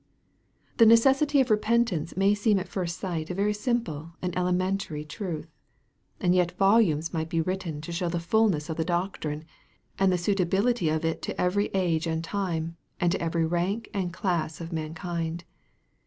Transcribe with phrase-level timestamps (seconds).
[0.77, 5.47] The necessity of repentance may seem at first sight a very simple and elementary truth.
[6.19, 9.45] And yet volumes might be written to show the fulness of the doctrine,
[9.99, 14.11] and the suitableness of it to every age and time, and to every rank and
[14.11, 15.43] class of mankind.